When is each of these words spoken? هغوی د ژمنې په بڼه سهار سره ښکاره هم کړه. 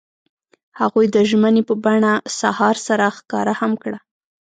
هغوی 0.79 1.05
د 1.15 1.17
ژمنې 1.29 1.61
په 1.69 1.73
بڼه 1.83 2.13
سهار 2.39 2.75
سره 2.87 3.05
ښکاره 3.17 3.53
هم 3.61 3.71
کړه. 3.83 3.99